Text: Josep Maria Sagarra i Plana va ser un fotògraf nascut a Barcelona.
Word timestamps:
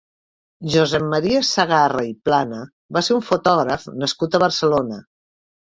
Josep 0.75 1.05
Maria 1.11 1.41
Sagarra 1.49 2.07
i 2.09 2.15
Plana 2.31 2.63
va 2.99 3.05
ser 3.11 3.15
un 3.21 3.29
fotògraf 3.29 3.89
nascut 4.03 4.35
a 4.35 4.45
Barcelona. 4.49 5.03